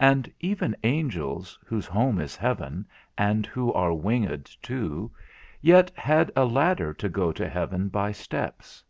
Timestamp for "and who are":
3.18-3.92